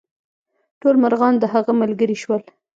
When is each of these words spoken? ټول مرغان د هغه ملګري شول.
ټول 0.81 0.95
مرغان 1.03 1.33
د 1.39 1.43
هغه 1.53 1.71
ملګري 1.81 2.15
شول. 2.23 2.41